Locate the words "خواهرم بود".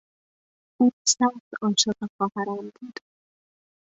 2.15-2.97